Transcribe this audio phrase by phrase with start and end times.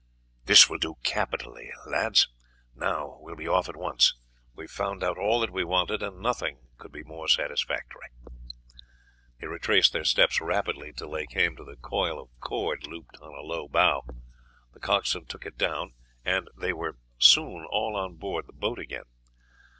[0.45, 2.27] "This will do capitally, lads.
[2.73, 4.15] Now we will be off at once;
[4.55, 8.07] we have found out all that we wanted, and nothing could be more satisfactory."
[9.39, 13.31] They retraced their steps rapidly till they came to the coil of cord looped on
[13.31, 14.03] a low bough.
[14.73, 15.93] The coxswain took it down,
[16.25, 19.05] and they were soon all on board the boat again.